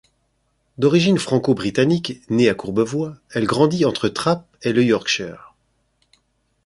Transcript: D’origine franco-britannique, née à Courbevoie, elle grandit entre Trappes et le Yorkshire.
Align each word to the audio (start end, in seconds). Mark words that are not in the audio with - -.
D’origine 0.79 1.19
franco-britannique, 1.19 2.21
née 2.27 2.49
à 2.49 2.55
Courbevoie, 2.55 3.17
elle 3.29 3.45
grandit 3.45 3.85
entre 3.85 4.09
Trappes 4.09 4.47
et 4.63 4.73
le 4.73 4.83
Yorkshire. 4.83 5.53